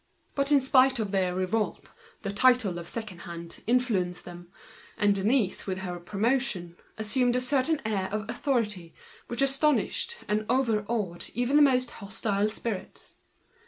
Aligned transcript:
But 0.33 0.51
in 0.51 0.61
spite 0.61 0.97
of 0.97 1.11
their 1.11 1.35
revolt, 1.35 1.91
the 2.23 2.33
title 2.33 2.79
of 2.79 2.89
second 2.89 3.19
hand 3.19 3.61
influenced 3.67 4.25
them, 4.25 4.51
Denise 4.99 5.67
assumed 5.67 7.35
a 7.35 7.39
certain 7.39 7.81
authority 7.85 8.95
which 9.27 9.43
astonished 9.43 10.17
and 10.27 10.47
overawed 10.49 11.21
the 11.35 11.45
most 11.53 11.91
hostile 11.91 12.49
spirits. 12.49 13.17